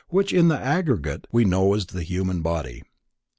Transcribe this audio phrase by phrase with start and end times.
[0.09, 2.81] which in the aggregate we know as the human body.